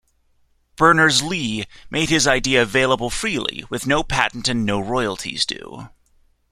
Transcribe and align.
Berners-Lee 0.77 1.67
made 1.91 2.09
his 2.09 2.25
idea 2.25 2.63
available 2.63 3.11
freely, 3.11 3.65
with 3.69 3.85
no 3.85 4.01
patent 4.01 4.47
and 4.47 4.65
no 4.65 4.79
royalties 4.79 5.45
due. 5.45 5.89